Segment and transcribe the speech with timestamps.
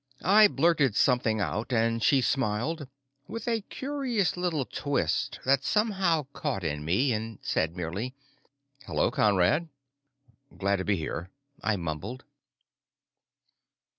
[0.25, 2.87] I blurted something out and she smiled,
[3.27, 8.15] with a curious little twist that somehow caught in me, and said merely,
[8.87, 9.69] "Hello, Conrad."
[10.57, 11.29] "Glad to be here,"
[11.61, 12.23] I mumbled.